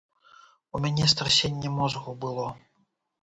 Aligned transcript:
У 0.77 0.81
мяне 0.85 1.09
страсенне 1.13 1.69
мозгу 1.75 2.17
было. 2.23 2.47